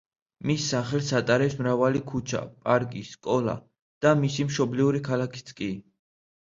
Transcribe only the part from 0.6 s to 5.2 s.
სახელს ატარებს მრავალი ქუჩა, პარკი, სკოლა და მისი მშობლიური